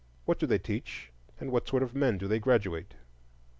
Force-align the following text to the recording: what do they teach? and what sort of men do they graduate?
what 0.25 0.39
do 0.39 0.47
they 0.47 0.57
teach? 0.57 1.11
and 1.39 1.51
what 1.51 1.67
sort 1.67 1.83
of 1.83 1.93
men 1.93 2.17
do 2.17 2.27
they 2.27 2.39
graduate? 2.39 2.95